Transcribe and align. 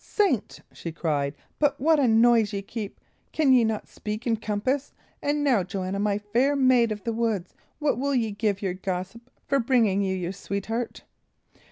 "Saints!" 0.03 0.61
she 0.73 0.91
cried, 0.91 1.35
"but 1.59 1.79
what 1.79 1.99
a 1.99 2.07
noise 2.07 2.53
ye 2.53 2.63
keep! 2.63 2.99
Can 3.31 3.53
ye 3.53 3.63
not 3.63 3.87
speak 3.87 4.25
in 4.25 4.35
compass? 4.37 4.95
And 5.21 5.43
now, 5.43 5.61
Joanna, 5.61 5.99
my 5.99 6.17
fair 6.17 6.55
maid 6.55 6.91
of 6.91 7.03
the 7.03 7.13
woods, 7.13 7.53
what 7.77 7.99
will 7.99 8.15
ye 8.15 8.31
give 8.31 8.63
your 8.63 8.73
gossip 8.73 9.29
for 9.45 9.59
bringing 9.59 10.01
you 10.01 10.15
your 10.15 10.31
sweetheart?" 10.33 11.03